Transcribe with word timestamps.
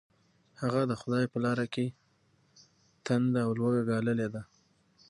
هغه 0.61 0.81
د 0.89 0.93
خدای 1.01 1.25
په 1.33 1.37
لاره 1.45 1.65
کې 1.73 1.85
تنده 3.05 3.39
او 3.45 3.51
لوږه 3.59 3.81
ګاللې 3.89 4.27
ده. 4.33 4.41